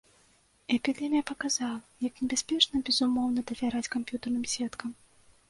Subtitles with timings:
[0.77, 4.89] Эпідэмія паказала, як небяспечна безумоўна давяраць камп'ютарным сеткам.